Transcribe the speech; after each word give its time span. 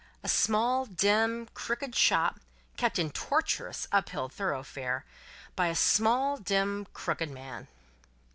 A 0.23 0.27
small, 0.27 0.87
dim, 0.87 1.47
crooked 1.53 1.93
shop, 1.95 2.39
kept 2.75 2.97
in 2.97 3.05
a 3.05 3.09
tortuous, 3.11 3.87
up 3.91 4.09
hill 4.09 4.29
thoroughfare, 4.29 5.05
by 5.55 5.67
a 5.67 5.75
small, 5.75 6.37
dim, 6.37 6.87
crooked 6.91 7.29
man. 7.29 7.67